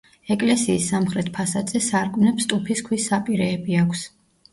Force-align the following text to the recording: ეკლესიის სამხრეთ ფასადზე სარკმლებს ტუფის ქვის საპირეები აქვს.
ეკლესიის 0.35 0.85
სამხრეთ 0.93 1.27
ფასადზე 1.35 1.81
სარკმლებს 1.87 2.47
ტუფის 2.55 2.81
ქვის 2.87 3.05
საპირეები 3.11 3.79
აქვს. 3.83 4.03